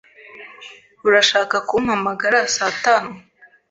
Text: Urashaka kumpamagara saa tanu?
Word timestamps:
Urashaka 1.07 1.55
kumpamagara 1.67 2.39
saa 2.55 2.73
tanu? 2.85 3.11